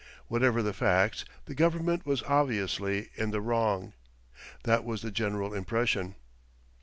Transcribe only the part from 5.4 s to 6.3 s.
impression.